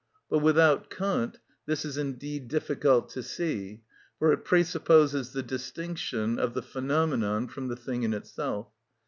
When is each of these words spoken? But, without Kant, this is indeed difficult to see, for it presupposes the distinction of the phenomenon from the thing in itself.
But, 0.31 0.39
without 0.39 0.89
Kant, 0.89 1.37
this 1.67 1.85
is 1.85 1.95
indeed 1.95 2.47
difficult 2.47 3.09
to 3.09 3.21
see, 3.21 3.83
for 4.17 4.33
it 4.33 4.43
presupposes 4.43 5.31
the 5.31 5.43
distinction 5.43 6.39
of 6.39 6.55
the 6.55 6.63
phenomenon 6.63 7.47
from 7.47 7.67
the 7.67 7.75
thing 7.75 8.01
in 8.01 8.15
itself. 8.15 8.69